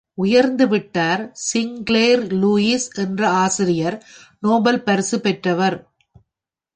உயர்ந்து 0.17 0.67
விட்டார் 0.67 1.21
Sinclair 1.47 2.23
Lewis 2.35 2.87
என்ற 2.95 3.29
ஆசிரியர் 3.43 3.97
நோபல் 4.39 4.81
பரிசு 4.83 5.19
பெற்றவர். 5.19 5.77